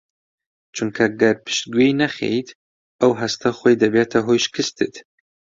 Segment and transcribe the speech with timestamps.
[0.75, 2.49] چونکە گەر پشتگوێی نەخەیت
[3.01, 4.93] ئەو هەستە خۆی دەبێتە هۆی شکستت